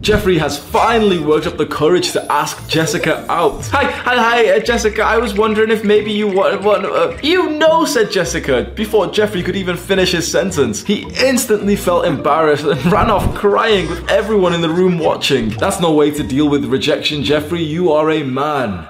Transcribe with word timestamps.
Jeffrey 0.00 0.38
has 0.38 0.58
finally 0.58 1.18
worked 1.18 1.46
up 1.46 1.58
the 1.58 1.66
courage 1.66 2.12
to 2.12 2.32
ask 2.32 2.66
Jessica 2.66 3.26
out. 3.30 3.66
Hi, 3.66 3.84
hi, 3.84 4.16
hi, 4.16 4.56
uh, 4.56 4.58
Jessica. 4.58 5.02
I 5.02 5.18
was 5.18 5.34
wondering 5.34 5.70
if 5.70 5.84
maybe 5.84 6.10
you 6.10 6.26
want, 6.26 6.62
want 6.62 6.86
uh, 6.86 7.18
you 7.22 7.50
know, 7.50 7.84
said 7.84 8.10
Jessica. 8.10 8.72
Before 8.74 9.08
Jeffrey 9.08 9.42
could 9.42 9.56
even 9.56 9.76
finish 9.76 10.12
his 10.12 10.30
sentence, 10.30 10.82
he 10.82 11.02
instantly 11.22 11.76
felt 11.76 12.06
embarrassed 12.06 12.64
and 12.64 12.82
ran 12.92 13.10
off 13.10 13.34
crying 13.34 13.90
with 13.90 14.08
everyone 14.08 14.54
in 14.54 14.62
the 14.62 14.70
room 14.70 14.98
watching. 14.98 15.50
That's 15.50 15.80
no 15.80 15.92
way 15.92 16.10
to 16.12 16.22
deal 16.22 16.48
with 16.48 16.64
rejection, 16.64 17.22
Jeffrey. 17.22 17.62
You 17.62 17.92
are 17.92 18.10
a 18.10 18.22
man. 18.22 18.88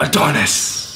Adonis. 0.00 0.93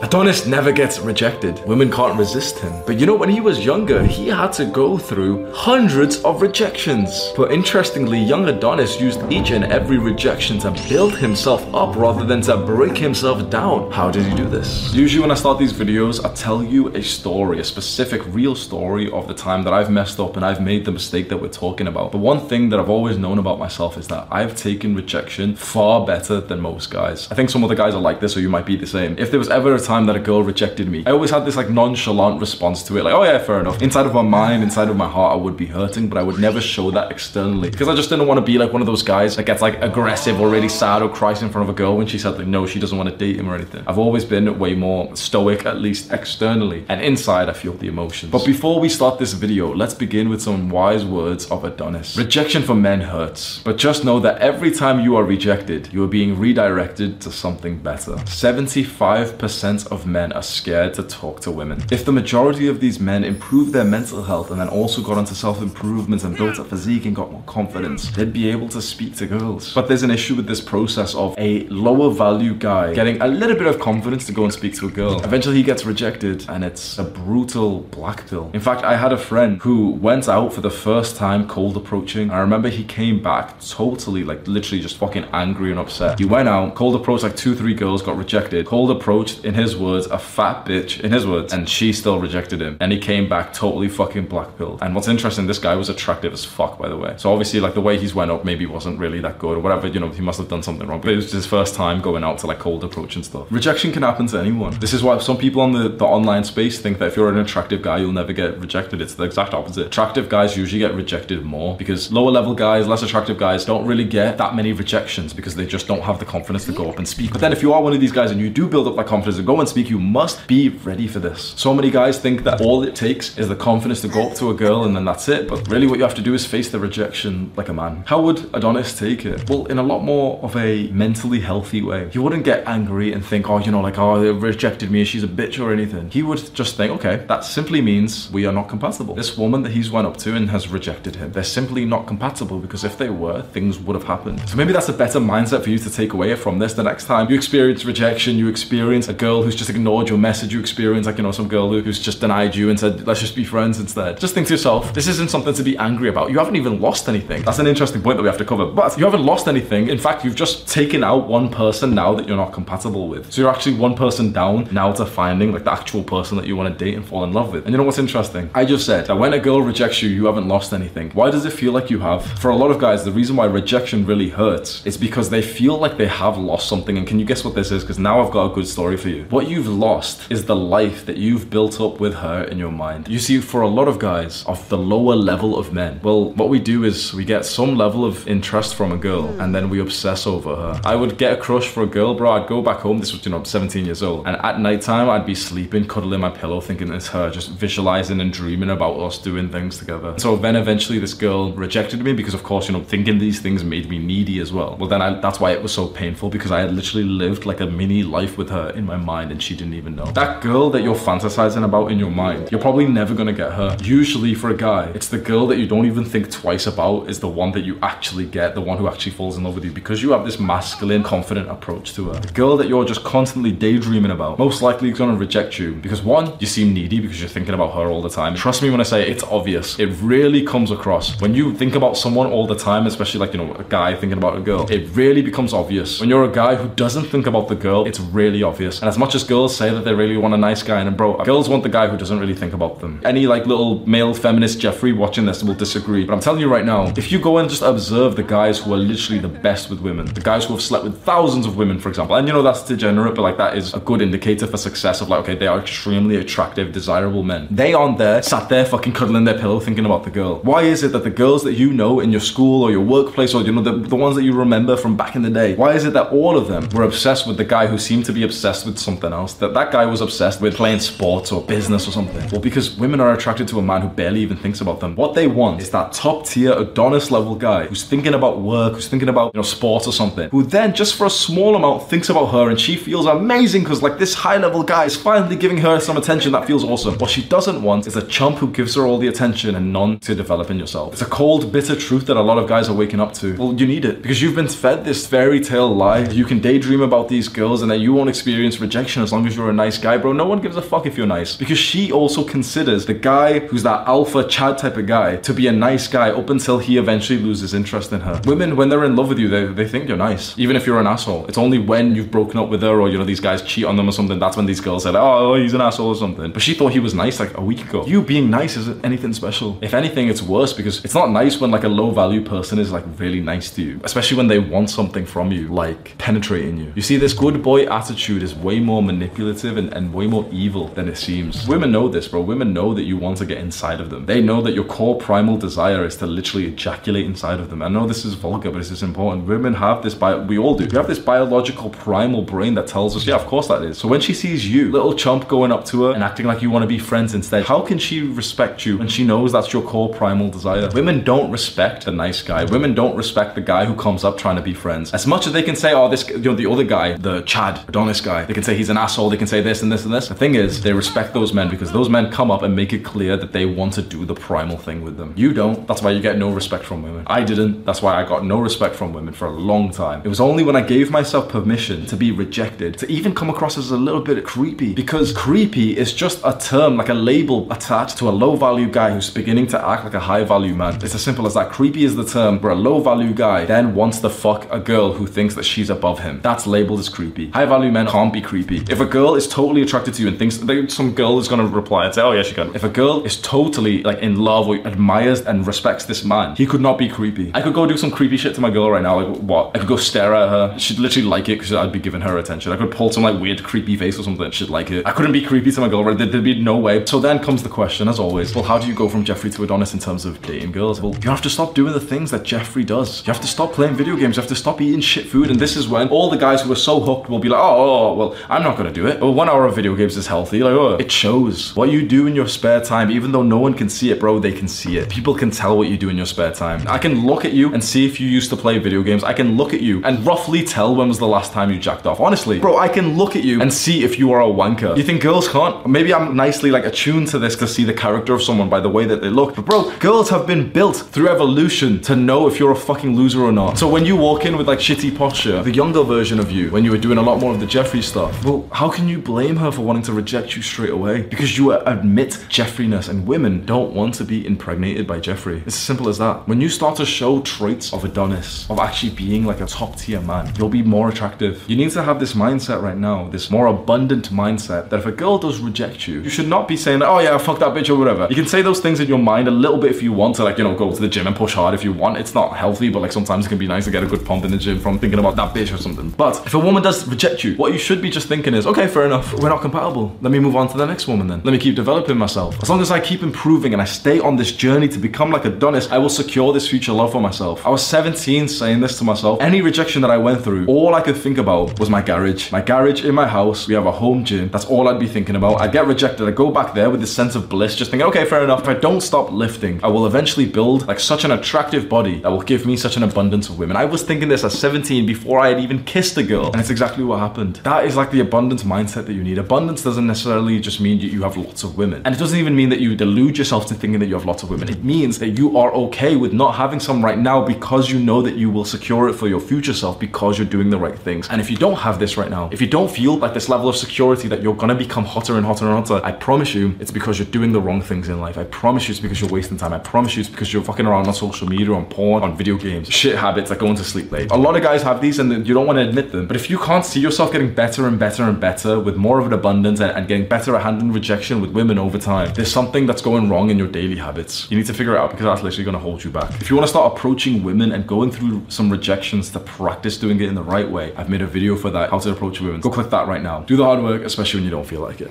Adonis 0.00 0.46
never 0.46 0.70
gets 0.70 1.00
rejected. 1.00 1.60
Women 1.66 1.90
can't 1.90 2.16
resist 2.16 2.60
him. 2.60 2.72
But 2.86 3.00
you 3.00 3.06
know, 3.06 3.16
when 3.16 3.28
he 3.28 3.40
was 3.40 3.64
younger, 3.64 4.04
he 4.04 4.28
had 4.28 4.52
to 4.52 4.64
go 4.64 4.96
through 4.96 5.50
hundreds 5.52 6.22
of 6.22 6.40
rejections. 6.40 7.32
But 7.36 7.50
interestingly, 7.50 8.20
young 8.20 8.48
Adonis 8.48 9.00
used 9.00 9.20
each 9.28 9.50
and 9.50 9.64
every 9.64 9.98
rejection 9.98 10.60
to 10.60 10.70
build 10.88 11.16
himself 11.16 11.66
up 11.74 11.96
rather 11.96 12.24
than 12.24 12.42
to 12.42 12.56
break 12.56 12.96
himself 12.96 13.50
down. 13.50 13.90
How 13.90 14.08
did 14.08 14.24
he 14.24 14.36
do 14.36 14.48
this? 14.48 14.94
Usually, 14.94 15.20
when 15.20 15.32
I 15.32 15.34
start 15.34 15.58
these 15.58 15.72
videos, 15.72 16.24
I 16.24 16.32
tell 16.32 16.62
you 16.62 16.94
a 16.94 17.02
story, 17.02 17.58
a 17.58 17.64
specific 17.64 18.22
real 18.26 18.54
story 18.54 19.10
of 19.10 19.26
the 19.26 19.34
time 19.34 19.64
that 19.64 19.72
I've 19.72 19.90
messed 19.90 20.20
up 20.20 20.36
and 20.36 20.44
I've 20.44 20.62
made 20.62 20.84
the 20.84 20.92
mistake 20.92 21.28
that 21.28 21.38
we're 21.38 21.48
talking 21.48 21.88
about. 21.88 22.12
But 22.12 22.18
one 22.18 22.46
thing 22.46 22.68
that 22.68 22.78
I've 22.78 22.88
always 22.88 23.18
known 23.18 23.40
about 23.40 23.58
myself 23.58 23.98
is 23.98 24.06
that 24.08 24.28
I've 24.30 24.54
taken 24.54 24.94
rejection 24.94 25.56
far 25.56 26.06
better 26.06 26.40
than 26.40 26.60
most 26.60 26.88
guys. 26.92 27.28
I 27.32 27.34
think 27.34 27.50
some 27.50 27.64
of 27.64 27.68
the 27.68 27.74
guys 27.74 27.94
are 27.94 28.00
like 28.00 28.20
this, 28.20 28.36
or 28.36 28.40
you 28.40 28.48
might 28.48 28.64
be 28.64 28.76
the 28.76 28.86
same. 28.86 29.18
If 29.18 29.32
there 29.32 29.40
was 29.40 29.48
ever 29.48 29.74
a 29.74 29.87
time 29.88 30.06
that 30.06 30.16
a 30.16 30.20
girl 30.30 30.42
rejected 30.42 30.86
me, 30.88 31.02
I 31.06 31.10
always 31.12 31.30
had 31.30 31.44
this 31.46 31.56
like 31.56 31.70
nonchalant 31.70 32.40
response 32.40 32.82
to 32.84 32.98
it, 32.98 33.02
like, 33.04 33.14
oh 33.14 33.24
yeah, 33.24 33.38
fair 33.38 33.60
enough. 33.60 33.80
Inside 33.82 34.06
of 34.06 34.14
my 34.14 34.22
mind, 34.22 34.62
inside 34.62 34.88
of 34.88 34.96
my 34.96 35.08
heart, 35.08 35.32
I 35.32 35.36
would 35.36 35.56
be 35.56 35.66
hurting, 35.66 36.08
but 36.08 36.18
I 36.18 36.22
would 36.22 36.38
never 36.38 36.60
show 36.60 36.90
that 36.90 37.10
externally 37.10 37.70
because 37.70 37.88
I 37.88 37.94
just 37.94 38.10
didn't 38.10 38.26
want 38.28 38.38
to 38.38 38.46
be 38.52 38.58
like 38.58 38.72
one 38.72 38.82
of 38.82 38.86
those 38.86 39.02
guys 39.02 39.36
that 39.36 39.44
gets 39.44 39.62
like 39.62 39.82
aggressive 39.82 40.40
or 40.40 40.48
really 40.48 40.68
sad 40.68 41.02
or 41.02 41.08
cries 41.08 41.42
in 41.42 41.48
front 41.50 41.68
of 41.68 41.74
a 41.74 41.76
girl 41.82 41.96
when 41.96 42.06
she 42.06 42.18
said 42.18 42.36
like 42.38 42.46
no, 42.46 42.66
she 42.66 42.78
doesn't 42.78 42.98
want 42.98 43.08
to 43.10 43.16
date 43.16 43.36
him 43.36 43.48
or 43.48 43.54
anything. 43.54 43.82
I've 43.86 43.98
always 43.98 44.24
been 44.24 44.58
way 44.58 44.74
more 44.74 45.14
stoic, 45.16 45.64
at 45.66 45.78
least 45.86 46.12
externally, 46.12 46.84
and 46.88 47.00
inside 47.00 47.48
I 47.48 47.54
feel 47.54 47.72
the 47.72 47.88
emotions. 47.88 48.30
But 48.30 48.44
before 48.44 48.80
we 48.80 48.88
start 48.88 49.18
this 49.18 49.32
video, 49.32 49.74
let's 49.74 49.94
begin 49.94 50.28
with 50.28 50.42
some 50.42 50.68
wise 50.68 51.04
words 51.04 51.50
of 51.50 51.64
Adonis. 51.64 52.16
Rejection 52.16 52.62
for 52.62 52.74
men 52.74 53.00
hurts, 53.00 53.62
but 53.64 53.76
just 53.78 54.04
know 54.04 54.20
that 54.20 54.38
every 54.40 54.70
time 54.70 55.00
you 55.00 55.16
are 55.16 55.24
rejected, 55.24 55.92
you 55.92 56.04
are 56.04 56.08
being 56.08 56.38
redirected 56.38 57.20
to 57.22 57.30
something 57.30 57.78
better. 57.78 58.12
75% 58.12 59.77
of 59.86 60.06
men 60.06 60.32
are 60.32 60.42
scared 60.42 60.94
to 60.94 61.02
talk 61.02 61.40
to 61.40 61.50
women. 61.50 61.84
If 61.90 62.04
the 62.04 62.12
majority 62.12 62.68
of 62.68 62.80
these 62.80 63.00
men 63.00 63.24
improved 63.24 63.72
their 63.72 63.84
mental 63.84 64.22
health 64.22 64.50
and 64.50 64.60
then 64.60 64.68
also 64.68 65.02
got 65.02 65.18
into 65.18 65.34
self-improvement 65.34 66.24
and 66.24 66.36
built 66.36 66.58
a 66.58 66.64
physique 66.64 67.06
and 67.06 67.14
got 67.14 67.32
more 67.32 67.42
confidence, 67.46 68.10
they'd 68.10 68.32
be 68.32 68.48
able 68.50 68.68
to 68.70 68.82
speak 68.82 69.16
to 69.16 69.26
girls. 69.26 69.72
But 69.74 69.88
there's 69.88 70.02
an 70.02 70.10
issue 70.10 70.34
with 70.34 70.46
this 70.46 70.60
process 70.60 71.14
of 71.14 71.34
a 71.38 71.66
lower 71.68 72.10
value 72.10 72.54
guy 72.54 72.94
getting 72.94 73.20
a 73.20 73.26
little 73.26 73.56
bit 73.56 73.66
of 73.66 73.78
confidence 73.78 74.26
to 74.26 74.32
go 74.32 74.44
and 74.44 74.52
speak 74.52 74.74
to 74.76 74.86
a 74.86 74.90
girl. 74.90 75.22
Eventually 75.22 75.56
he 75.56 75.62
gets 75.62 75.84
rejected 75.84 76.44
and 76.48 76.64
it's 76.64 76.98
a 76.98 77.04
brutal 77.04 77.80
black 77.80 78.26
pill. 78.28 78.50
In 78.54 78.60
fact, 78.60 78.84
I 78.84 78.96
had 78.96 79.12
a 79.12 79.18
friend 79.18 79.60
who 79.60 79.90
went 79.90 80.28
out 80.28 80.52
for 80.52 80.60
the 80.60 80.70
first 80.70 81.16
time 81.16 81.48
cold 81.48 81.76
approaching. 81.76 82.30
I 82.30 82.40
remember 82.40 82.68
he 82.68 82.84
came 82.84 83.22
back 83.22 83.60
totally 83.60 84.24
like 84.24 84.46
literally 84.46 84.80
just 84.82 84.96
fucking 84.96 85.24
angry 85.32 85.70
and 85.70 85.78
upset. 85.78 86.18
He 86.18 86.24
went 86.24 86.48
out, 86.48 86.74
cold 86.74 86.94
approached 86.94 87.22
like 87.22 87.36
two, 87.36 87.54
three 87.54 87.74
girls, 87.74 88.02
got 88.02 88.16
rejected. 88.16 88.66
Cold 88.66 88.90
approached 88.90 89.44
in 89.44 89.54
his 89.54 89.67
words 89.76 90.06
a 90.06 90.18
fat 90.18 90.64
bitch, 90.64 91.00
in 91.00 91.12
his 91.12 91.26
words, 91.26 91.52
and 91.52 91.68
she 91.68 91.92
still 91.92 92.18
rejected 92.18 92.60
him. 92.60 92.76
And 92.80 92.92
he 92.92 92.98
came 92.98 93.28
back 93.28 93.52
totally 93.52 93.88
fucking 93.88 94.26
black 94.26 94.56
pilled. 94.56 94.82
And 94.82 94.94
what's 94.94 95.08
interesting, 95.08 95.46
this 95.46 95.58
guy 95.58 95.74
was 95.74 95.88
attractive 95.88 96.32
as 96.32 96.44
fuck, 96.44 96.78
by 96.78 96.88
the 96.88 96.96
way. 96.96 97.14
So 97.18 97.32
obviously, 97.32 97.60
like 97.60 97.74
the 97.74 97.80
way 97.80 97.98
he's 97.98 98.14
went 98.14 98.30
up 98.30 98.44
maybe 98.44 98.66
wasn't 98.66 98.98
really 98.98 99.20
that 99.20 99.38
good 99.38 99.56
or 99.56 99.60
whatever, 99.60 99.86
you 99.86 100.00
know, 100.00 100.08
he 100.10 100.22
must 100.22 100.38
have 100.38 100.48
done 100.48 100.62
something 100.62 100.86
wrong. 100.86 101.00
But 101.00 101.12
it 101.12 101.16
was 101.16 101.32
his 101.32 101.46
first 101.46 101.74
time 101.74 102.00
going 102.00 102.24
out 102.24 102.38
to 102.38 102.46
like 102.46 102.58
cold 102.58 102.84
approach 102.84 103.16
and 103.16 103.24
stuff. 103.24 103.46
Rejection 103.50 103.92
can 103.92 104.02
happen 104.02 104.26
to 104.28 104.38
anyone. 104.38 104.78
This 104.78 104.92
is 104.92 105.02
why 105.02 105.18
some 105.18 105.36
people 105.36 105.62
on 105.62 105.72
the, 105.72 105.88
the 105.88 106.04
online 106.04 106.44
space 106.44 106.78
think 106.78 106.98
that 106.98 107.08
if 107.08 107.16
you're 107.16 107.28
an 107.28 107.38
attractive 107.38 107.82
guy, 107.82 107.98
you'll 107.98 108.12
never 108.12 108.32
get 108.32 108.58
rejected. 108.58 109.00
It's 109.00 109.14
the 109.14 109.24
exact 109.24 109.54
opposite. 109.54 109.86
Attractive 109.86 110.28
guys 110.28 110.56
usually 110.56 110.78
get 110.78 110.94
rejected 110.94 111.44
more 111.44 111.76
because 111.76 112.12
lower 112.12 112.30
level 112.30 112.54
guys, 112.54 112.86
less 112.86 113.02
attractive 113.02 113.38
guys 113.38 113.64
don't 113.64 113.86
really 113.86 114.04
get 114.04 114.38
that 114.38 114.54
many 114.54 114.72
rejections 114.72 115.32
because 115.32 115.54
they 115.54 115.66
just 115.66 115.86
don't 115.86 116.02
have 116.02 116.18
the 116.18 116.24
confidence 116.24 116.64
to 116.66 116.72
go 116.72 116.88
up 116.88 116.98
and 116.98 117.08
speak. 117.08 117.32
But 117.32 117.40
then 117.40 117.52
if 117.52 117.62
you 117.62 117.72
are 117.72 117.82
one 117.82 117.92
of 117.92 118.00
these 118.00 118.12
guys 118.12 118.30
and 118.30 118.40
you 118.40 118.50
do 118.50 118.68
build 118.68 118.86
up 118.86 118.96
that 118.96 119.06
confidence 119.06 119.38
and 119.38 119.46
go 119.46 119.57
and 119.60 119.68
speak, 119.68 119.90
you 119.90 119.98
must 119.98 120.46
be 120.46 120.68
ready 120.68 121.06
for 121.06 121.18
this. 121.18 121.54
So 121.56 121.74
many 121.74 121.90
guys 121.90 122.18
think 122.18 122.44
that 122.44 122.60
all 122.60 122.82
it 122.82 122.94
takes 122.94 123.36
is 123.38 123.48
the 123.48 123.56
confidence 123.56 124.00
to 124.02 124.08
go 124.08 124.28
up 124.28 124.34
to 124.36 124.50
a 124.50 124.54
girl 124.54 124.84
and 124.84 124.94
then 124.94 125.04
that's 125.04 125.28
it. 125.28 125.48
But 125.48 125.68
really 125.68 125.86
what 125.86 125.98
you 125.98 126.04
have 126.04 126.14
to 126.16 126.22
do 126.22 126.34
is 126.34 126.46
face 126.46 126.68
the 126.70 126.78
rejection 126.78 127.52
like 127.56 127.68
a 127.68 127.72
man. 127.72 128.04
How 128.06 128.20
would 128.20 128.50
Adonis 128.54 128.98
take 128.98 129.24
it? 129.24 129.48
Well, 129.48 129.66
in 129.66 129.78
a 129.78 129.82
lot 129.82 130.02
more 130.02 130.38
of 130.42 130.56
a 130.56 130.88
mentally 130.88 131.40
healthy 131.40 131.82
way. 131.82 132.08
He 132.10 132.18
wouldn't 132.18 132.44
get 132.44 132.66
angry 132.66 133.12
and 133.12 133.24
think, 133.24 133.48
oh, 133.48 133.58
you 133.58 133.70
know, 133.70 133.80
like, 133.80 133.98
oh, 133.98 134.20
they 134.20 134.30
rejected 134.30 134.90
me, 134.90 135.04
she's 135.04 135.24
a 135.24 135.28
bitch 135.28 135.62
or 135.62 135.72
anything. 135.72 136.10
He 136.10 136.22
would 136.22 136.54
just 136.54 136.76
think, 136.76 136.92
okay, 136.92 137.24
that 137.28 137.44
simply 137.44 137.80
means 137.80 138.30
we 138.30 138.46
are 138.46 138.52
not 138.52 138.68
compatible. 138.68 139.14
This 139.14 139.36
woman 139.36 139.62
that 139.62 139.72
he's 139.72 139.90
went 139.90 140.06
up 140.06 140.16
to 140.18 140.34
and 140.34 140.50
has 140.50 140.68
rejected 140.68 141.16
him, 141.16 141.32
they're 141.32 141.44
simply 141.44 141.84
not 141.84 142.06
compatible 142.06 142.58
because 142.58 142.84
if 142.84 142.98
they 142.98 143.10
were, 143.10 143.42
things 143.42 143.78
would 143.78 143.94
have 143.94 144.04
happened. 144.04 144.40
So 144.48 144.56
maybe 144.56 144.72
that's 144.72 144.88
a 144.88 144.92
better 144.92 145.18
mindset 145.18 145.62
for 145.62 145.70
you 145.70 145.78
to 145.78 145.90
take 145.90 146.12
away 146.12 146.34
from 146.34 146.58
this. 146.58 146.74
The 146.74 146.82
next 146.82 147.04
time 147.04 147.30
you 147.30 147.36
experience 147.36 147.84
rejection, 147.84 148.36
you 148.36 148.48
experience 148.48 149.08
a 149.08 149.12
girl 149.12 149.42
who's 149.48 149.56
just 149.56 149.70
ignored 149.70 150.10
your 150.10 150.18
message, 150.18 150.52
you 150.52 150.60
experience 150.60 151.06
like, 151.06 151.16
you 151.16 151.22
know, 151.22 151.32
some 151.32 151.48
girl 151.48 151.70
who's 151.70 151.98
just 151.98 152.20
denied 152.20 152.54
you 152.54 152.68
and 152.68 152.78
said, 152.78 153.06
let's 153.06 153.20
just 153.20 153.34
be 153.34 153.44
friends 153.44 153.80
instead. 153.80 154.20
Just 154.20 154.34
think 154.34 154.46
to 154.48 154.52
yourself, 154.52 154.92
this 154.92 155.08
isn't 155.08 155.30
something 155.30 155.54
to 155.54 155.62
be 155.62 155.76
angry 155.78 156.10
about. 156.10 156.30
You 156.30 156.38
haven't 156.38 156.56
even 156.56 156.80
lost 156.80 157.08
anything. 157.08 157.42
That's 157.42 157.58
an 157.58 157.66
interesting 157.66 158.02
point 158.02 158.18
that 158.18 158.22
we 158.22 158.28
have 158.28 158.36
to 158.38 158.44
cover. 158.44 158.66
But 158.66 158.98
you 158.98 159.04
haven't 159.04 159.24
lost 159.24 159.48
anything. 159.48 159.88
In 159.88 159.98
fact, 159.98 160.22
you've 160.22 160.34
just 160.34 160.68
taken 160.68 161.02
out 161.02 161.26
one 161.26 161.48
person 161.48 161.94
now 161.94 162.14
that 162.14 162.28
you're 162.28 162.36
not 162.36 162.52
compatible 162.52 163.08
with. 163.08 163.32
So 163.32 163.40
you're 163.40 163.50
actually 163.50 163.76
one 163.76 163.94
person 163.94 164.32
down 164.32 164.68
now 164.70 164.92
to 164.92 165.06
finding 165.06 165.52
like 165.52 165.64
the 165.64 165.72
actual 165.72 166.02
person 166.02 166.36
that 166.36 166.46
you 166.46 166.54
want 166.54 166.76
to 166.76 166.84
date 166.84 166.94
and 166.94 167.06
fall 167.06 167.24
in 167.24 167.32
love 167.32 167.52
with. 167.52 167.64
And 167.64 167.72
you 167.72 167.78
know 167.78 167.84
what's 167.84 167.98
interesting? 167.98 168.50
I 168.54 168.66
just 168.66 168.84
said 168.84 169.06
that 169.06 169.16
when 169.16 169.32
a 169.32 169.38
girl 169.38 169.62
rejects 169.62 170.02
you, 170.02 170.10
you 170.10 170.26
haven't 170.26 170.46
lost 170.46 170.74
anything. 170.74 171.10
Why 171.12 171.30
does 171.30 171.46
it 171.46 171.54
feel 171.54 171.72
like 171.72 171.88
you 171.88 172.00
have? 172.00 172.26
For 172.38 172.50
a 172.50 172.56
lot 172.56 172.70
of 172.70 172.78
guys, 172.78 173.02
the 173.04 173.12
reason 173.12 173.36
why 173.36 173.46
rejection 173.46 174.04
really 174.04 174.28
hurts 174.28 174.84
is 174.84 174.98
because 174.98 175.30
they 175.30 175.40
feel 175.40 175.78
like 175.78 175.96
they 175.96 176.08
have 176.08 176.36
lost 176.36 176.68
something. 176.68 176.98
And 176.98 177.06
can 177.06 177.18
you 177.18 177.24
guess 177.24 177.44
what 177.44 177.54
this 177.54 177.70
is? 177.70 177.82
Because 177.82 177.98
now 177.98 178.20
I've 178.22 178.30
got 178.30 178.50
a 178.52 178.54
good 178.54 178.66
story 178.66 178.98
for 178.98 179.08
you. 179.08 179.24
What 179.30 179.37
you've 179.46 179.68
lost 179.68 180.30
is 180.30 180.46
the 180.46 180.56
life 180.56 181.06
that 181.06 181.16
you've 181.16 181.50
built 181.50 181.80
up 181.80 182.00
with 182.00 182.14
her 182.14 182.44
in 182.44 182.58
your 182.58 182.72
mind. 182.72 183.08
You 183.08 183.18
see, 183.18 183.40
for 183.40 183.60
a 183.60 183.68
lot 183.68 183.88
of 183.88 183.98
guys 183.98 184.44
of 184.46 184.68
the 184.68 184.78
lower 184.78 185.14
level 185.14 185.58
of 185.58 185.72
men, 185.72 186.00
well, 186.02 186.32
what 186.32 186.48
we 186.48 186.58
do 186.58 186.84
is 186.84 187.14
we 187.14 187.24
get 187.24 187.44
some 187.44 187.76
level 187.76 188.04
of 188.04 188.26
interest 188.26 188.74
from 188.74 188.92
a 188.92 188.96
girl 188.96 189.28
and 189.40 189.54
then 189.54 189.70
we 189.70 189.80
obsess 189.80 190.26
over 190.26 190.54
her. 190.54 190.80
I 190.84 190.94
would 190.94 191.18
get 191.18 191.32
a 191.32 191.36
crush 191.40 191.68
for 191.68 191.82
a 191.82 191.86
girl, 191.86 192.14
bro. 192.14 192.32
I'd 192.32 192.48
go 192.48 192.62
back 192.62 192.78
home. 192.78 192.98
This 192.98 193.12
was, 193.12 193.24
you 193.24 193.30
know, 193.30 193.38
I'm 193.38 193.44
17 193.44 193.84
years 193.84 194.02
old. 194.02 194.26
And 194.26 194.36
at 194.36 194.60
night 194.60 194.82
time, 194.82 195.08
I'd 195.10 195.26
be 195.26 195.34
sleeping, 195.34 195.86
cuddling 195.86 196.20
my 196.20 196.30
pillow, 196.30 196.60
thinking 196.60 196.92
it's 196.92 197.08
her, 197.08 197.30
just 197.30 197.50
visualizing 197.50 198.20
and 198.20 198.32
dreaming 198.32 198.70
about 198.70 198.98
us 199.00 199.18
doing 199.18 199.50
things 199.50 199.78
together. 199.78 200.14
So 200.18 200.36
then 200.36 200.56
eventually 200.56 200.98
this 200.98 201.14
girl 201.14 201.52
rejected 201.52 202.02
me 202.02 202.12
because, 202.12 202.34
of 202.34 202.42
course, 202.42 202.68
you 202.68 202.72
know, 202.72 202.82
thinking 202.82 203.18
these 203.18 203.40
things 203.40 203.64
made 203.64 203.88
me 203.88 203.98
needy 203.98 204.40
as 204.40 204.52
well. 204.52 204.76
Well, 204.78 204.88
then 204.88 205.02
I, 205.02 205.20
that's 205.20 205.40
why 205.40 205.52
it 205.52 205.62
was 205.62 205.72
so 205.72 205.86
painful 205.86 206.30
because 206.30 206.52
I 206.52 206.60
had 206.60 206.74
literally 206.74 207.04
lived 207.04 207.46
like 207.46 207.60
a 207.60 207.66
mini 207.66 208.02
life 208.02 208.38
with 208.38 208.50
her 208.50 208.70
in 208.70 208.84
my 208.84 208.96
mind 208.96 209.17
and 209.26 209.42
she 209.42 209.56
didn't 209.56 209.74
even 209.74 209.94
know. 209.96 210.06
That 210.06 210.40
girl 210.40 210.70
that 210.70 210.82
you're 210.82 210.94
fantasizing 210.94 211.64
about 211.64 211.90
in 211.90 211.98
your 211.98 212.10
mind, 212.10 212.50
you're 212.50 212.60
probably 212.60 212.86
never 212.86 213.14
gonna 213.14 213.32
get 213.32 213.52
her. 213.52 213.76
Usually 213.82 214.34
for 214.34 214.50
a 214.50 214.56
guy, 214.56 214.90
it's 214.94 215.08
the 215.08 215.18
girl 215.18 215.46
that 215.48 215.58
you 215.58 215.66
don't 215.66 215.86
even 215.86 216.04
think 216.04 216.30
twice 216.30 216.66
about 216.66 217.10
is 217.10 217.20
the 217.20 217.28
one 217.28 217.52
that 217.52 217.64
you 217.64 217.78
actually 217.82 218.26
get, 218.26 218.54
the 218.54 218.60
one 218.60 218.78
who 218.78 218.88
actually 218.88 219.12
falls 219.12 219.36
in 219.36 219.44
love 219.44 219.54
with 219.54 219.64
you 219.64 219.72
because 219.72 220.02
you 220.02 220.12
have 220.12 220.24
this 220.24 220.38
masculine, 220.38 221.02
confident 221.02 221.50
approach 221.50 221.94
to 221.94 222.10
her. 222.10 222.20
The 222.20 222.32
girl 222.32 222.56
that 222.56 222.68
you're 222.68 222.84
just 222.84 223.04
constantly 223.04 223.52
daydreaming 223.52 224.10
about, 224.10 224.38
most 224.38 224.62
likely 224.62 224.90
is 224.90 224.98
gonna 224.98 225.16
reject 225.16 225.58
you 225.58 225.74
because 225.74 226.02
one, 226.02 226.32
you 226.38 226.46
seem 226.46 226.72
needy 226.72 227.00
because 227.00 227.20
you're 227.20 227.28
thinking 227.28 227.54
about 227.54 227.74
her 227.74 227.88
all 227.88 228.02
the 228.02 228.10
time. 228.10 228.34
Trust 228.34 228.62
me 228.62 228.70
when 228.70 228.80
I 228.80 228.84
say 228.84 229.08
it's 229.08 229.24
obvious. 229.24 229.78
It 229.78 229.90
really 230.00 230.42
comes 230.42 230.70
across. 230.70 231.20
When 231.20 231.34
you 231.34 231.54
think 231.54 231.74
about 231.74 231.96
someone 231.96 232.28
all 232.28 232.46
the 232.46 232.54
time, 232.56 232.86
especially 232.86 233.20
like, 233.20 233.32
you 233.32 233.38
know, 233.38 233.54
a 233.54 233.64
guy 233.64 233.94
thinking 233.94 234.18
about 234.18 234.36
a 234.36 234.40
girl, 234.40 234.66
it 234.70 234.88
really 234.92 235.22
becomes 235.22 235.52
obvious. 235.52 236.00
When 236.00 236.08
you're 236.08 236.24
a 236.24 236.32
guy 236.32 236.54
who 236.54 236.68
doesn't 236.68 237.04
think 237.04 237.26
about 237.26 237.48
the 237.48 237.54
girl, 237.54 237.86
it's 237.86 238.00
really 238.00 238.42
obvious. 238.42 238.80
And 238.80 238.88
as 238.88 238.98
much 238.98 239.07
as 239.14 239.24
girls 239.24 239.56
say 239.56 239.70
that 239.70 239.84
they 239.84 239.94
really 239.94 240.16
want 240.16 240.34
a 240.34 240.36
nice 240.36 240.62
guy, 240.62 240.80
and 240.80 240.88
a 240.88 240.92
bro, 240.92 241.16
girls 241.24 241.48
want 241.48 241.62
the 241.62 241.68
guy 241.68 241.88
who 241.88 241.96
doesn't 241.96 242.18
really 242.18 242.34
think 242.34 242.52
about 242.52 242.80
them. 242.80 243.00
Any 243.04 243.26
like 243.26 243.46
little 243.46 243.86
male 243.86 244.14
feminist 244.14 244.60
Jeffrey 244.60 244.92
watching 244.92 245.26
this 245.26 245.42
will 245.42 245.54
disagree. 245.54 246.04
But 246.04 246.14
I'm 246.14 246.20
telling 246.20 246.40
you 246.40 246.48
right 246.48 246.64
now, 246.64 246.92
if 246.96 247.12
you 247.12 247.18
go 247.18 247.38
and 247.38 247.48
just 247.48 247.62
observe 247.62 248.16
the 248.16 248.22
guys 248.22 248.58
who 248.58 248.72
are 248.74 248.78
literally 248.78 249.20
the 249.20 249.28
best 249.28 249.70
with 249.70 249.80
women, 249.80 250.06
the 250.06 250.20
guys 250.20 250.44
who 250.44 250.54
have 250.54 250.62
slept 250.62 250.84
with 250.84 251.00
thousands 251.02 251.46
of 251.46 251.56
women, 251.56 251.78
for 251.78 251.88
example, 251.88 252.16
and 252.16 252.26
you 252.26 252.32
know 252.32 252.42
that's 252.42 252.62
degenerate, 252.62 253.14
but 253.14 253.22
like 253.22 253.36
that 253.38 253.56
is 253.56 253.74
a 253.74 253.80
good 253.80 254.02
indicator 254.02 254.46
for 254.46 254.56
success 254.56 255.00
of 255.00 255.08
like, 255.08 255.20
okay, 255.20 255.34
they 255.34 255.46
are 255.46 255.58
extremely 255.58 256.16
attractive, 256.16 256.72
desirable 256.72 257.22
men. 257.22 257.48
They 257.50 257.74
aren't 257.74 257.98
there, 257.98 258.22
sat 258.22 258.48
there 258.48 258.64
fucking 258.64 258.92
cuddling 258.92 259.24
their 259.24 259.38
pillow 259.38 259.60
thinking 259.60 259.84
about 259.84 260.04
the 260.04 260.10
girl. 260.10 260.40
Why 260.42 260.62
is 260.62 260.82
it 260.82 260.92
that 260.92 261.04
the 261.04 261.10
girls 261.10 261.44
that 261.44 261.54
you 261.54 261.72
know 261.72 262.00
in 262.00 262.10
your 262.10 262.20
school 262.20 262.62
or 262.62 262.70
your 262.70 262.84
workplace 262.84 263.34
or 263.34 263.42
you 263.42 263.52
know 263.52 263.62
the, 263.62 263.72
the 263.72 263.96
ones 263.96 264.16
that 264.16 264.22
you 264.22 264.32
remember 264.32 264.76
from 264.76 264.96
back 264.96 265.16
in 265.16 265.22
the 265.22 265.30
day, 265.30 265.54
why 265.54 265.72
is 265.72 265.84
it 265.84 265.92
that 265.92 266.10
all 266.10 266.36
of 266.36 266.48
them 266.48 266.68
were 266.70 266.84
obsessed 266.84 267.26
with 267.26 267.36
the 267.36 267.44
guy 267.44 267.66
who 267.66 267.78
seemed 267.78 268.04
to 268.06 268.12
be 268.12 268.22
obsessed 268.22 268.66
with 268.66 268.78
something 268.98 269.12
else? 269.16 269.34
That 269.34 269.54
that 269.54 269.70
guy 269.70 269.86
was 269.86 270.00
obsessed 270.00 270.40
with 270.40 270.54
playing 270.54 270.80
sports 270.80 271.32
or 271.32 271.42
business 271.42 271.86
or 271.86 271.92
something. 271.92 272.28
Well, 272.30 272.40
because 272.40 272.76
women 272.76 273.00
are 273.00 273.12
attracted 273.12 273.48
to 273.48 273.58
a 273.58 273.62
man 273.62 273.82
who 273.82 273.88
barely 273.88 274.20
even 274.20 274.36
thinks 274.36 274.60
about 274.60 274.80
them. 274.80 274.94
What 274.96 275.14
they 275.14 275.26
want 275.26 275.60
is 275.60 275.70
that 275.70 275.92
top 275.92 276.26
tier 276.26 276.52
Adonis 276.52 277.10
level 277.10 277.34
guy 277.34 277.66
who's 277.66 277.84
thinking 277.84 278.14
about 278.14 278.40
work, 278.40 278.74
who's 278.74 278.88
thinking 278.88 279.08
about 279.08 279.34
you 279.34 279.38
know 279.38 279.42
sports 279.42 279.86
or 279.86 279.92
something, 279.92 280.28
who 280.30 280.42
then 280.42 280.74
just 280.74 280.96
for 280.96 281.06
a 281.06 281.10
small 281.10 281.54
amount 281.54 281.88
thinks 281.88 282.08
about 282.08 282.26
her 282.26 282.50
and 282.50 282.60
she 282.60 282.76
feels 282.76 283.06
amazing 283.06 283.62
because 283.62 283.82
like 283.82 283.98
this 283.98 284.14
high 284.14 284.36
level 284.36 284.62
guy 284.62 284.84
is 284.84 284.96
finally 284.96 285.36
giving 285.36 285.58
her 285.58 285.78
some 285.80 285.96
attention 285.96 286.32
that 286.32 286.46
feels 286.46 286.64
awesome. 286.64 286.98
What 286.98 287.10
she 287.10 287.24
doesn't 287.24 287.62
want 287.62 287.86
is 287.86 287.96
a 287.96 288.06
chump 288.06 288.38
who 288.38 288.50
gives 288.50 288.74
her 288.74 288.86
all 288.86 288.98
the 288.98 289.08
attention 289.08 289.54
and 289.54 289.72
none 289.72 289.98
to 290.00 290.14
develop 290.14 290.50
in 290.50 290.58
yourself. 290.58 290.92
It's 290.92 291.02
a 291.02 291.06
cold, 291.06 291.52
bitter 291.52 291.76
truth 291.76 292.06
that 292.06 292.16
a 292.16 292.26
lot 292.30 292.38
of 292.38 292.48
guys 292.48 292.68
are 292.68 292.74
waking 292.74 293.00
up 293.00 293.12
to. 293.14 293.36
Well, 293.36 293.54
you 293.54 293.66
need 293.66 293.84
it 293.84 294.02
because 294.02 294.20
you've 294.20 294.34
been 294.34 294.48
fed 294.48 294.84
this 294.84 295.06
fairy 295.06 295.40
tale 295.40 295.72
lie. 295.74 296.08
You 296.08 296.24
can 296.24 296.40
daydream 296.40 296.80
about 296.80 297.08
these 297.08 297.28
girls 297.28 297.62
and 297.62 297.70
that 297.70 297.78
you 297.78 297.92
won't 297.92 298.08
experience 298.08 298.60
rejection 298.60 298.87
as 298.96 299.12
long 299.12 299.26
as 299.26 299.36
you're 299.36 299.50
a 299.50 299.52
nice 299.52 299.78
guy, 299.78 299.96
bro. 299.98 300.12
No 300.12 300.24
one 300.24 300.40
gives 300.40 300.56
a 300.56 300.62
fuck 300.62 300.86
if 300.86 300.96
you're 300.96 301.06
nice 301.06 301.36
because 301.36 301.58
she 301.58 301.92
also 301.92 302.24
considers 302.24 302.86
the 302.86 302.94
guy 302.94 303.40
who's 303.40 303.62
that 303.64 303.86
alpha 303.86 304.24
Chad 304.24 304.58
type 304.58 304.76
of 304.76 304.86
guy 304.86 305.16
to 305.16 305.34
be 305.34 305.46
a 305.46 305.52
nice 305.52 305.86
guy 305.86 306.10
up 306.10 306.30
until 306.30 306.58
he 306.58 306.78
eventually 306.78 307.18
loses 307.18 307.54
interest 307.54 307.92
in 307.92 308.00
her. 308.00 308.20
Women, 308.24 308.56
when 308.56 308.68
they're 308.68 308.84
in 308.84 308.96
love 308.96 309.08
with 309.08 309.18
you, 309.18 309.28
they, 309.28 309.46
they 309.46 309.68
think 309.68 309.88
you're 309.88 309.96
nice, 309.96 310.38
even 310.38 310.56
if 310.56 310.66
you're 310.66 310.80
an 310.80 310.86
asshole. 310.86 311.26
It's 311.26 311.38
only 311.38 311.58
when 311.58 311.94
you've 311.94 312.10
broken 312.10 312.38
up 312.38 312.48
with 312.48 312.62
her 312.62 312.80
or 312.80 312.88
you 312.88 312.98
know 312.98 313.04
these 313.04 313.20
guys 313.20 313.42
cheat 313.42 313.64
on 313.64 313.76
them 313.76 313.88
or 313.88 313.92
something. 313.92 314.18
That's 314.18 314.36
when 314.36 314.46
these 314.46 314.60
girls 314.60 314.84
say, 314.84 314.92
"Oh, 314.94 315.34
he's 315.34 315.54
an 315.54 315.60
asshole" 315.60 315.88
or 315.88 315.96
something. 315.96 316.32
But 316.32 316.42
she 316.42 316.54
thought 316.54 316.72
he 316.72 316.80
was 316.80 316.94
nice 316.94 317.20
like 317.20 317.36
a 317.36 317.42
week 317.42 317.62
ago. 317.62 317.84
You 317.86 318.02
being 318.02 318.30
nice 318.30 318.56
isn't 318.56 318.84
anything 318.84 319.12
special. 319.12 319.58
If 319.60 319.74
anything, 319.74 320.08
it's 320.08 320.22
worse 320.22 320.52
because 320.52 320.84
it's 320.84 320.94
not 320.94 321.10
nice 321.10 321.40
when 321.40 321.50
like 321.50 321.64
a 321.64 321.68
low 321.68 321.90
value 321.90 322.24
person 322.24 322.58
is 322.58 322.72
like 322.72 322.84
really 322.98 323.20
nice 323.20 323.50
to 323.56 323.62
you, 323.62 323.80
especially 323.84 324.16
when 324.16 324.28
they 324.28 324.38
want 324.38 324.70
something 324.70 325.04
from 325.04 325.32
you, 325.32 325.48
like 325.48 325.96
penetrating 325.98 326.58
you. 326.58 326.72
You 326.74 326.82
see, 326.82 326.96
this 326.96 327.12
good 327.12 327.42
boy 327.42 327.66
attitude 327.66 328.22
is 328.22 328.34
way 328.34 328.60
more 328.60 328.77
manipulative 328.82 329.56
and, 329.56 329.72
and 329.72 329.92
way 329.92 330.06
more 330.06 330.28
evil 330.30 330.68
than 330.68 330.88
it 330.88 330.96
seems. 330.96 331.46
Women 331.46 331.72
know 331.72 331.88
this, 331.88 332.08
bro. 332.08 332.20
Women 332.20 332.52
know 332.52 332.74
that 332.74 332.84
you 332.84 332.96
want 332.96 333.18
to 333.18 333.26
get 333.26 333.38
inside 333.38 333.80
of 333.80 333.90
them. 333.90 334.06
They 334.06 334.20
know 334.20 334.42
that 334.42 334.52
your 334.52 334.64
core 334.64 334.98
primal 334.98 335.36
desire 335.36 335.84
is 335.84 335.96
to 335.96 336.06
literally 336.06 336.46
ejaculate 336.46 337.06
inside 337.06 337.40
of 337.40 337.50
them. 337.50 337.62
I 337.62 337.68
know 337.68 337.86
this 337.86 338.04
is 338.04 338.14
vulgar, 338.14 338.50
but 338.50 338.58
this 338.58 338.70
is 338.70 338.82
important. 338.82 339.26
Women 339.26 339.54
have 339.54 339.82
this 339.82 339.94
bio, 339.94 340.22
we 340.22 340.38
all 340.38 340.56
do. 340.56 340.66
We 340.66 340.76
have 340.76 340.86
this 340.86 340.98
biological 340.98 341.70
primal 341.70 342.22
brain 342.22 342.54
that 342.54 342.66
tells 342.66 342.96
us, 342.96 343.06
yeah, 343.06 343.16
of 343.16 343.26
course 343.26 343.48
that 343.48 343.62
is. 343.62 343.78
So 343.78 343.88
when 343.88 344.00
she 344.00 344.14
sees 344.14 344.48
you, 344.48 344.70
little 344.70 344.94
chump 344.94 345.28
going 345.28 345.52
up 345.52 345.64
to 345.66 345.84
her 345.84 345.92
and 345.92 346.02
acting 346.02 346.26
like 346.26 346.42
you 346.42 346.50
want 346.50 346.62
to 346.62 346.66
be 346.66 346.78
friends 346.78 347.14
instead, 347.14 347.44
how 347.44 347.60
can 347.60 347.78
she 347.78 348.02
respect 348.02 348.66
you 348.66 348.78
when 348.78 348.88
she 348.88 349.04
knows 349.04 349.32
that's 349.32 349.52
your 349.52 349.62
core 349.62 349.92
primal 349.92 350.30
desire? 350.30 350.68
Women 350.74 351.04
don't 351.04 351.30
respect 351.30 351.84
the 351.84 351.92
nice 351.92 352.22
guy. 352.22 352.44
Women 352.44 352.74
don't 352.74 352.96
respect 352.96 353.34
the 353.34 353.40
guy 353.40 353.64
who 353.64 353.74
comes 353.74 354.04
up 354.04 354.18
trying 354.18 354.36
to 354.36 354.42
be 354.42 354.54
friends. 354.54 354.92
As 354.92 355.06
much 355.06 355.26
as 355.26 355.32
they 355.32 355.42
can 355.42 355.56
say, 355.56 355.72
oh, 355.72 355.88
this, 355.88 356.08
you 356.08 356.18
know, 356.18 356.34
the 356.34 356.50
other 356.50 356.64
guy, 356.64 356.92
the 356.94 357.22
Chad, 357.22 357.60
Adonis 357.68 358.00
guy, 358.00 358.24
they 358.24 358.34
can 358.34 358.42
say 358.42 358.56
he's 358.56 358.67
an 358.68 358.76
asshole, 358.76 359.10
they 359.10 359.16
can 359.16 359.26
say 359.26 359.40
this 359.40 359.62
and 359.62 359.70
this 359.70 359.84
and 359.84 359.92
this. 359.92 360.08
The 360.08 360.14
thing 360.14 360.34
is, 360.34 360.62
they 360.62 360.72
respect 360.72 361.14
those 361.14 361.32
men 361.32 361.48
because 361.48 361.72
those 361.72 361.88
men 361.88 362.10
come 362.10 362.30
up 362.30 362.42
and 362.42 362.54
make 362.54 362.72
it 362.72 362.84
clear 362.84 363.16
that 363.16 363.32
they 363.32 363.46
want 363.46 363.74
to 363.74 363.82
do 363.82 364.04
the 364.04 364.14
primal 364.14 364.56
thing 364.56 364.82
with 364.82 364.96
them. 364.96 365.14
You 365.16 365.32
don't. 365.32 365.66
That's 365.66 365.82
why 365.82 365.90
you 365.90 366.00
get 366.00 366.18
no 366.18 366.30
respect 366.30 366.64
from 366.64 366.82
women. 366.82 367.04
I 367.06 367.22
didn't. 367.22 367.64
That's 367.64 367.82
why 367.82 368.00
I 368.00 368.08
got 368.08 368.24
no 368.24 368.38
respect 368.38 368.74
from 368.74 368.92
women 368.92 369.14
for 369.14 369.26
a 369.26 369.30
long 369.30 369.70
time. 369.70 370.02
It 370.04 370.08
was 370.08 370.20
only 370.20 370.44
when 370.44 370.56
I 370.56 370.62
gave 370.62 370.90
myself 370.90 371.28
permission 371.28 371.86
to 371.86 371.96
be 371.96 372.10
rejected, 372.10 372.78
to 372.78 372.90
even 372.90 373.14
come 373.14 373.30
across 373.30 373.58
as 373.58 373.70
a 373.70 373.76
little 373.76 374.00
bit 374.00 374.24
creepy, 374.24 374.74
because 374.74 375.12
creepy 375.12 375.76
is 375.76 375.92
just 375.92 376.20
a 376.24 376.36
term, 376.38 376.76
like 376.76 376.88
a 376.88 376.94
label 376.94 377.50
attached 377.52 377.98
to 377.98 378.08
a 378.08 378.10
low 378.10 378.36
value 378.36 378.70
guy 378.70 378.90
who's 378.90 379.10
beginning 379.10 379.46
to 379.48 379.68
act 379.68 379.84
like 379.84 379.94
a 379.94 380.00
high 380.00 380.24
value 380.24 380.54
man. 380.54 380.74
It's 380.82 380.94
as 380.94 381.02
simple 381.02 381.26
as 381.26 381.34
that. 381.34 381.50
Creepy 381.50 381.84
is 381.84 381.96
the 381.96 382.04
term 382.04 382.40
where 382.40 382.52
a 382.52 382.56
low 382.56 382.80
value 382.80 383.12
guy 383.12 383.44
then 383.44 383.74
wants 383.74 384.00
to 384.00 384.10
fuck 384.10 384.46
a 384.52 384.60
girl 384.60 384.92
who 384.92 385.06
thinks 385.06 385.34
that 385.34 385.44
she's 385.44 385.70
above 385.70 386.00
him. 386.00 386.20
That's 386.22 386.46
labeled 386.46 386.80
as 386.80 386.88
creepy. 386.88 387.30
High 387.30 387.46
value 387.46 387.70
men 387.70 387.86
can't 387.86 388.12
be 388.12 388.20
creepy. 388.20 388.57
If 388.68 388.80
a 388.80 388.86
girl 388.86 389.14
is 389.14 389.26
totally 389.28 389.62
attracted 389.62 389.94
to 389.94 390.02
you 390.02 390.08
and 390.08 390.18
thinks 390.18 390.36
that 390.38 390.70
some 390.70 390.92
girl 390.94 391.18
is 391.18 391.28
gonna 391.28 391.46
reply 391.46 391.86
and 391.86 391.94
say, 391.94 392.02
"Oh 392.02 392.12
yeah, 392.12 392.22
she 392.22 392.34
can." 392.34 392.54
If 392.54 392.64
a 392.64 392.68
girl 392.68 393.02
is 393.04 393.16
totally 393.20 393.82
like 393.82 393.98
in 393.98 394.16
love 394.16 394.48
or 394.48 394.56
admires 394.66 395.20
and 395.20 395.46
respects 395.46 395.84
this 395.84 396.04
man, 396.04 396.36
he 396.36 396.46
could 396.46 396.60
not 396.60 396.78
be 396.78 396.88
creepy. 396.88 397.30
I 397.34 397.42
could 397.42 397.54
go 397.54 397.66
do 397.66 397.76
some 397.76 397.90
creepy 397.90 398.16
shit 398.16 398.34
to 398.34 398.40
my 398.40 398.50
girl 398.50 398.70
right 398.70 398.82
now. 398.82 399.00
Like 399.00 399.16
what? 399.18 399.50
I 399.54 399.58
could 399.58 399.68
go 399.68 399.76
stare 399.76 400.14
at 400.14 400.28
her. 400.28 400.58
She'd 400.58 400.78
literally 400.78 401.08
like 401.08 401.28
it 401.28 401.38
because 401.38 401.52
I'd 401.52 401.72
be 401.72 401.78
giving 401.78 402.00
her 402.00 402.18
attention. 402.18 402.52
I 402.52 402.56
could 402.56 402.70
pull 402.70 402.90
some 402.90 403.02
like 403.02 403.20
weird 403.20 403.42
creepy 403.42 403.76
face 403.76 403.98
or 403.98 404.02
something. 404.02 404.30
She'd 404.30 404.48
like 404.48 404.70
it. 404.70 404.86
I 404.86 404.92
couldn't 404.92 405.12
be 405.12 405.22
creepy 405.22 405.52
to 405.52 405.60
my 405.60 405.68
girl. 405.68 405.84
Right? 405.84 405.96
There, 405.96 406.08
would 406.08 406.24
be 406.24 406.40
no 406.40 406.56
way. 406.56 406.84
So 406.86 406.98
then 407.00 407.18
comes 407.18 407.42
the 407.42 407.48
question, 407.48 407.88
as 407.88 407.98
always. 407.98 408.34
Well, 408.34 408.44
how 408.44 408.58
do 408.58 408.66
you 408.66 408.74
go 408.74 408.88
from 408.88 409.04
Jeffrey 409.04 409.30
to 409.30 409.44
Adonis 409.44 409.74
in 409.74 409.80
terms 409.80 410.04
of 410.04 410.20
dating 410.22 410.52
girls? 410.52 410.80
Well, 410.80 410.94
you 411.02 411.10
have 411.10 411.22
to 411.22 411.30
stop 411.30 411.54
doing 411.54 411.72
the 411.72 411.80
things 411.80 412.10
that 412.10 412.24
Jeffrey 412.24 412.64
does. 412.64 413.06
You 413.06 413.12
have 413.12 413.22
to 413.22 413.28
stop 413.28 413.52
playing 413.52 413.74
video 413.74 413.96
games. 413.96 414.16
You 414.16 414.22
have 414.22 414.28
to 414.28 414.36
stop 414.36 414.60
eating 414.60 414.80
shit 414.80 415.06
food. 415.06 415.30
And 415.30 415.38
this 415.38 415.56
is 415.56 415.68
when 415.68 415.88
all 415.88 416.10
the 416.10 416.16
guys 416.16 416.42
who 416.42 416.52
are 416.52 416.56
so 416.56 416.80
hooked 416.80 417.08
will 417.08 417.18
be 417.18 417.28
like, 417.28 417.40
oh, 417.40 417.56
oh, 417.56 417.88
oh 417.88 417.94
well, 417.94 418.16
I'm 418.28 418.42
not 418.42 418.47
gonna 418.56 418.72
do 418.72 418.86
it. 418.86 419.00
Well, 419.00 419.14
one 419.14 419.28
hour 419.28 419.44
of 419.46 419.54
video 419.54 419.74
games 419.74 419.96
is 419.96 420.06
healthy. 420.06 420.42
Like, 420.42 420.52
oh, 420.52 420.76
it 420.76 420.90
shows 420.90 421.54
what 421.56 421.70
you 421.70 421.86
do 421.86 422.06
in 422.06 422.14
your 422.14 422.28
spare 422.28 422.60
time. 422.60 422.90
Even 422.90 423.12
though 423.12 423.22
no 423.22 423.38
one 423.38 423.54
can 423.54 423.68
see 423.68 423.90
it, 423.90 424.00
bro, 424.00 424.18
they 424.18 424.32
can 424.32 424.48
see 424.48 424.78
it. 424.78 424.88
People 424.88 425.14
can 425.14 425.30
tell 425.30 425.56
what 425.56 425.68
you 425.68 425.76
do 425.76 425.88
in 425.88 425.96
your 425.96 426.06
spare 426.06 426.32
time. 426.32 426.66
I 426.68 426.78
can 426.78 427.06
look 427.06 427.24
at 427.24 427.32
you 427.32 427.52
and 427.52 427.62
see 427.62 427.86
if 427.86 428.00
you 428.00 428.08
used 428.08 428.30
to 428.30 428.36
play 428.36 428.58
video 428.58 428.82
games. 428.82 429.04
I 429.04 429.12
can 429.12 429.36
look 429.36 429.52
at 429.52 429.60
you 429.60 429.82
and 429.84 430.04
roughly 430.06 430.44
tell 430.44 430.74
when 430.74 430.88
was 430.88 430.98
the 430.98 431.06
last 431.06 431.32
time 431.32 431.50
you 431.50 431.58
jacked 431.58 431.86
off. 431.86 432.00
Honestly, 432.00 432.38
bro, 432.38 432.56
I 432.56 432.68
can 432.68 432.96
look 432.96 433.16
at 433.16 433.24
you 433.24 433.40
and 433.40 433.52
see 433.52 433.84
if 433.84 433.98
you 433.98 434.12
are 434.12 434.20
a 434.20 434.26
wanker. 434.26 434.76
You 434.76 434.82
think 434.82 435.02
girls 435.02 435.28
can't? 435.28 435.66
Maybe 435.66 435.92
I'm 435.92 436.16
nicely 436.16 436.50
like 436.50 436.64
attuned 436.64 437.08
to 437.08 437.18
this 437.18 437.36
to 437.36 437.48
see 437.48 437.64
the 437.64 437.74
character 437.74 438.14
of 438.14 438.22
someone 438.22 438.48
by 438.48 438.60
the 438.60 438.68
way 438.68 438.84
that 438.86 439.00
they 439.00 439.08
look. 439.08 439.34
But 439.34 439.44
bro, 439.44 439.76
girls 439.78 440.10
have 440.10 440.26
been 440.26 440.50
built 440.50 440.76
through 440.76 441.08
evolution 441.08 441.80
to 441.82 441.96
know 441.96 442.28
if 442.28 442.38
you're 442.38 442.52
a 442.52 442.56
fucking 442.56 442.96
loser 442.96 443.22
or 443.22 443.32
not. 443.32 443.58
So 443.58 443.68
when 443.68 443.84
you 443.84 443.96
walk 443.96 444.24
in 444.24 444.36
with 444.36 444.48
like 444.48 444.58
shitty 444.58 444.96
posture, 444.96 445.42
the 445.42 445.52
younger 445.52 445.82
version 445.82 446.18
of 446.20 446.30
you, 446.30 446.50
when 446.50 446.64
you 446.64 446.70
were 446.70 446.78
doing 446.78 446.98
a 446.98 447.02
lot 447.02 447.20
more 447.20 447.32
of 447.32 447.40
the 447.40 447.46
Jeffrey 447.46 447.82
stuff, 447.82 448.24
well, 448.28 448.46
how 448.52 448.68
can 448.68 448.88
you 448.88 448.98
blame 448.98 449.36
her 449.36 449.50
for 449.50 449.62
wanting 449.62 449.82
to 449.84 449.92
reject 449.94 450.36
you 450.36 450.42
straight 450.42 450.70
away? 450.70 451.00
Because 451.00 451.38
you 451.38 451.52
admit 451.52 452.10
Jeffreyness 452.28 452.90
and 452.90 453.06
women 453.06 453.46
don't 453.46 453.72
want 453.72 453.94
to 453.94 454.04
be 454.04 454.26
impregnated 454.26 454.86
by 454.86 455.00
Jeffrey. 455.00 455.38
It's 455.46 455.56
as 455.56 455.62
simple 455.62 455.88
as 455.88 455.96
that. 455.96 456.28
When 456.28 456.38
you 456.38 456.50
start 456.50 456.76
to 456.76 456.84
show 456.84 457.22
traits 457.22 457.72
of 457.72 457.86
Adonis, 457.86 458.48
of 458.50 458.58
actually 458.58 458.90
being 458.90 459.24
like 459.24 459.40
a 459.40 459.46
top 459.46 459.76
tier 459.76 460.02
man, 460.02 460.34
you'll 460.36 460.50
be 460.50 460.62
more 460.62 460.90
attractive. 460.90 461.42
You 461.48 461.56
need 461.56 461.70
to 461.70 461.82
have 461.82 462.00
this 462.00 462.12
mindset 462.12 462.60
right 462.60 462.76
now, 462.76 463.08
this 463.08 463.30
more 463.30 463.46
abundant 463.46 464.10
mindset 464.10 464.68
that 464.68 464.80
if 464.80 464.84
a 464.84 464.92
girl 464.92 465.16
does 465.16 465.40
reject 465.40 465.88
you, 465.88 466.02
you 466.02 466.10
should 466.10 466.28
not 466.28 466.46
be 466.48 466.56
saying, 466.56 466.82
oh 466.82 466.98
yeah, 466.98 467.16
fuck 467.16 467.38
that 467.38 467.54
bitch 467.54 467.70
or 467.70 467.78
whatever. 467.78 468.08
You 468.10 468.16
can 468.16 468.26
say 468.26 468.42
those 468.42 468.60
things 468.60 468.78
in 468.78 468.88
your 468.88 468.98
mind 468.98 469.28
a 469.28 469.30
little 469.30 469.56
bit 469.56 469.70
if 469.70 469.82
you 469.82 469.94
want 469.94 470.16
to, 470.16 470.24
like, 470.24 470.36
you 470.36 470.44
know, 470.44 470.54
go 470.54 470.70
to 470.70 470.80
the 470.80 470.88
gym 470.88 471.06
and 471.06 471.16
push 471.16 471.32
hard 471.32 471.54
if 471.54 471.64
you 471.64 471.72
want. 471.72 471.96
It's 471.96 472.14
not 472.14 472.36
healthy, 472.36 472.68
but 472.68 472.82
like 472.82 472.92
sometimes 472.92 473.24
it 473.24 473.30
can 473.30 473.38
be 473.38 473.46
nice 473.46 473.64
to 473.64 473.70
get 473.70 473.82
a 473.82 473.86
good 473.86 474.04
pump 474.04 474.26
in 474.26 474.30
the 474.30 474.38
gym 474.38 474.60
from 474.60 474.78
thinking 474.78 474.98
about 474.98 475.16
that 475.16 475.34
bitch 475.34 475.54
or 475.54 475.56
something. 475.56 475.88
But 475.90 476.26
if 476.26 476.34
a 476.34 476.38
woman 476.38 476.62
does 476.62 476.86
reject 476.86 477.24
you, 477.24 477.34
what 477.36 477.54
you 477.54 477.58
should 477.58 477.80
be 477.80 477.88
just 477.88 478.06
thinking 478.06 478.17
thinking 478.18 478.34
is, 478.34 478.48
okay, 478.48 478.66
fair 478.66 478.84
enough, 478.84 479.14
we're 479.20 479.28
not 479.28 479.40
compatible. 479.40 479.96
Let 480.00 480.10
me 480.10 480.18
move 480.18 480.34
on 480.34 480.48
to 480.48 480.58
the 480.58 480.66
next 480.66 480.88
woman 480.88 481.06
then. 481.06 481.20
Let 481.22 481.30
me 481.30 481.38
keep 481.38 481.54
developing 481.54 481.96
myself. 481.96 482.42
As 482.42 482.50
long 482.50 482.60
as 482.60 482.72
I 482.72 482.80
keep 482.80 483.04
improving 483.04 483.52
and 483.52 483.62
I 483.62 483.64
stay 483.64 484.00
on 484.00 484.16
this 484.16 484.32
journey 484.32 484.66
to 484.66 484.78
become 484.78 485.12
like 485.12 485.24
Adonis, 485.24 485.70
I 485.70 485.78
will 485.78 485.88
secure 485.88 486.32
this 486.32 486.48
future 486.48 486.72
love 486.72 486.90
for 486.90 487.00
myself. 487.00 487.46
I 487.46 487.50
was 487.50 487.64
17 487.64 488.26
saying 488.26 488.58
this 488.58 488.76
to 488.78 488.84
myself. 488.84 489.20
Any 489.20 489.40
rejection 489.40 489.82
that 489.82 489.92
I 489.92 489.98
went 489.98 490.24
through, 490.24 490.46
all 490.46 490.74
I 490.74 490.80
could 490.80 490.96
think 490.96 491.18
about 491.18 491.60
was 491.60 491.70
my 491.70 491.80
garage. 491.80 492.32
My 492.32 492.40
garage 492.40 492.84
in 492.84 492.92
my 492.92 493.06
house, 493.06 493.46
we 493.46 493.54
have 493.54 493.66
a 493.66 493.70
home 493.70 494.04
gym. 494.04 494.30
That's 494.30 494.46
all 494.46 494.66
I'd 494.66 494.80
be 494.80 494.88
thinking 494.88 495.14
about. 495.14 495.40
I'd 495.40 495.52
get 495.52 495.68
rejected. 495.68 496.08
I'd 496.08 496.16
go 496.16 496.32
back 496.32 496.54
there 496.54 496.70
with 496.70 496.80
this 496.80 496.92
sense 496.92 497.14
of 497.14 497.28
bliss, 497.28 497.54
just 497.54 497.70
thinking, 497.70 497.86
okay, 497.86 498.04
fair 498.04 498.24
enough. 498.24 498.40
If 498.40 498.48
I 498.48 498.54
don't 498.54 498.80
stop 498.80 499.12
lifting, 499.12 499.62
I 499.62 499.68
will 499.68 499.86
eventually 499.86 500.26
build 500.26 500.66
like 500.66 500.80
such 500.80 501.04
an 501.04 501.12
attractive 501.12 501.68
body 501.68 502.00
that 502.00 502.10
will 502.10 502.22
give 502.22 502.46
me 502.46 502.56
such 502.56 502.76
an 502.76 502.82
abundance 502.82 503.28
of 503.28 503.38
women. 503.38 503.56
I 503.56 503.64
was 503.64 503.84
thinking 503.84 504.08
this 504.08 504.24
at 504.24 504.32
17 504.32 504.86
before 504.86 505.20
I 505.20 505.28
had 505.28 505.38
even 505.38 505.62
kissed 505.62 505.96
a 505.98 506.02
girl, 506.02 506.32
and 506.32 506.40
it's 506.40 506.50
exactly 506.50 506.82
what 506.82 506.98
happened. 506.98 507.36
That 507.44 507.64
is 507.64 507.76
like 507.76 507.92
the 507.92 508.00
abundance 508.08 508.42
mindset 508.42 508.86
that 508.86 508.94
you 508.94 509.04
need. 509.08 509.18
Abundance 509.18 509.62
doesn't 509.62 509.86
necessarily 509.86 510.40
just 510.40 510.60
mean 510.60 510.80
you 510.80 511.02
have 511.02 511.16
lots 511.16 511.44
of 511.44 511.58
women, 511.58 511.82
and 511.84 511.94
it 511.94 511.98
doesn't 511.98 512.18
even 512.18 512.34
mean 512.34 512.48
that 512.48 512.60
you 512.60 512.74
delude 512.74 513.18
yourself 513.18 513.46
to 513.46 513.54
thinking 513.54 513.80
that 513.80 513.88
you 513.90 513.94
have 513.94 514.06
lots 514.06 514.22
of 514.22 514.30
women. 514.30 514.48
It 514.48 514.64
means 514.64 514.98
that 514.98 515.10
you 515.18 515.36
are 515.36 515.52
okay 515.64 515.96
with 515.96 516.12
not 516.12 516.34
having 516.34 516.60
some 516.60 516.84
right 516.84 516.98
now 516.98 517.18
because 517.24 517.70
you 517.70 517.78
know 517.78 518.00
that 518.02 518.16
you 518.16 518.30
will 518.30 518.44
secure 518.44 518.88
it 518.88 518.94
for 518.94 519.08
your 519.08 519.20
future 519.20 519.52
self 519.52 519.78
because 519.78 520.18
you're 520.18 520.32
doing 520.36 520.48
the 520.50 520.58
right 520.58 520.78
things. 520.78 521.08
And 521.10 521.20
if 521.20 521.30
you 521.30 521.36
don't 521.36 521.60
have 521.66 521.78
this 521.78 521.96
right 521.96 522.10
now, 522.10 522.30
if 522.32 522.40
you 522.40 522.46
don't 522.46 522.70
feel 522.70 522.96
like 522.96 523.12
this 523.14 523.28
level 523.28 523.48
of 523.48 523.56
security 523.56 524.08
that 524.08 524.22
you're 524.22 524.34
gonna 524.42 524.54
become 524.54 524.84
hotter 524.84 525.16
and 525.18 525.26
hotter 525.26 525.46
and 525.46 525.54
hotter, 525.54 525.84
I 525.84 525.92
promise 525.92 526.34
you 526.34 526.56
it's 526.60 526.70
because 526.70 526.98
you're 526.98 527.14
doing 527.18 527.32
the 527.32 527.40
wrong 527.40 527.60
things 527.60 527.88
in 527.88 528.00
life. 528.00 528.16
I 528.16 528.24
promise 528.24 528.68
you 528.68 528.72
it's 528.72 528.80
because 528.80 529.00
you're 529.00 529.10
wasting 529.10 529.36
time. 529.36 529.52
I 529.52 529.58
promise 529.58 529.96
you 529.96 530.00
it's 530.00 530.10
because 530.10 530.32
you're 530.32 530.42
fucking 530.42 530.66
around 530.66 530.86
on 530.86 530.94
social 530.94 531.28
media, 531.28 531.52
on 531.52 531.66
porn, 531.66 532.02
on 532.02 532.16
video 532.16 532.36
games, 532.36 532.68
shit 532.68 532.96
habits 532.96 533.30
like 533.30 533.38
going 533.38 533.56
to 533.56 533.64
sleep 533.64 533.92
late. 533.92 534.10
A 534.10 534.16
lot 534.16 534.36
of 534.36 534.42
guys 534.42 534.62
have 534.62 534.80
these 534.80 534.98
and 534.98 535.26
you 535.26 535.34
don't 535.34 535.46
want 535.46 535.58
to 535.58 535.68
admit 535.68 535.92
them. 535.92 536.06
But 536.06 536.16
if 536.16 536.30
you 536.30 536.38
can't 536.38 536.64
see 536.64 536.80
yourself 536.80 537.12
getting 537.12 537.34
better 537.34 537.66
and 537.66 537.78
better 537.78 537.97
and 538.04 538.20
better 538.20 538.60
with 538.60 538.76
more 538.76 538.98
of 538.98 539.06
an 539.06 539.12
abundance 539.12 539.60
and, 539.60 539.72
and 539.72 539.88
getting 539.88 540.06
better 540.06 540.36
at 540.36 540.42
handling 540.42 540.72
rejection 540.72 541.20
with 541.20 541.30
women 541.30 541.58
over 541.58 541.78
time, 541.78 542.12
there's 542.14 542.32
something 542.32 542.66
that's 542.66 542.82
going 542.82 543.08
wrong 543.08 543.30
in 543.30 543.38
your 543.38 543.48
daily 543.48 543.76
habits. 543.76 544.30
You 544.30 544.36
need 544.36 544.46
to 544.46 544.54
figure 544.54 544.74
it 544.74 544.78
out 544.78 544.90
because 544.90 545.04
that's 545.04 545.22
literally 545.22 545.44
gonna 545.44 545.58
hold 545.58 545.82
you 545.82 545.90
back. 545.90 546.10
If 546.20 546.30
you 546.30 546.36
want 546.36 546.46
to 546.46 546.50
start 546.50 546.76
approaching 546.76 547.22
women 547.22 547.52
and 547.52 547.66
going 547.66 547.90
through 547.90 548.24
some 548.28 548.50
rejections 548.50 549.10
to 549.10 549.20
practice 549.20 549.78
doing 549.78 550.00
it 550.00 550.08
in 550.08 550.14
the 550.14 550.22
right 550.22 550.48
way, 550.48 550.74
I've 550.76 550.90
made 550.90 551.02
a 551.02 551.06
video 551.06 551.36
for 551.36 551.50
that, 551.50 551.70
how 551.70 551.78
to 551.78 551.90
approach 551.90 552.20
women. 552.20 552.40
Go 552.40 552.50
click 552.50 552.70
that 552.70 552.86
right 552.86 553.02
now. 553.02 553.20
Do 553.20 553.36
the 553.36 553.44
hard 553.44 553.62
work, 553.62 553.82
especially 553.82 554.18
when 554.18 554.24
you 554.24 554.30
don't 554.30 554.46
feel 554.46 554.60
like 554.60 554.80
it. 554.80 554.90